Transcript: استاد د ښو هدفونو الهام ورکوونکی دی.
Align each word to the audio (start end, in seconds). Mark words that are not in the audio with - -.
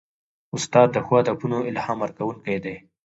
استاد 0.55 0.87
د 0.93 0.97
ښو 1.05 1.13
هدفونو 1.19 1.57
الهام 1.69 1.97
ورکوونکی 2.01 2.57
دی. 2.63 2.75